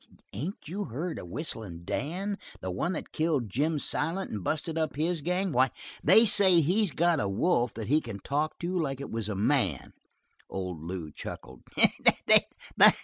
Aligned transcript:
"Ain't 0.33 0.67
you 0.67 0.85
heard 0.85 1.19
of 1.19 1.27
Whistlin' 1.27 1.85
Dan? 1.85 2.39
The 2.59 2.71
one 2.71 2.93
that 2.93 3.11
killed 3.11 3.51
Jim 3.51 3.77
Silent 3.77 4.31
and 4.31 4.43
busted 4.43 4.75
up 4.75 4.95
his 4.95 5.21
gang. 5.21 5.51
Why, 5.51 5.69
they 6.03 6.25
say 6.25 6.59
he's 6.59 6.89
got 6.89 7.19
a 7.19 7.29
wolf 7.29 7.75
that 7.75 7.85
he 7.87 8.01
can 8.01 8.17
talk 8.17 8.57
to 8.61 8.75
like 8.79 8.99
it 8.99 9.11
was 9.11 9.29
a 9.29 9.35
man." 9.35 9.93
Old 10.49 10.81
Lew 10.81 11.11
chuckled. 11.11 11.61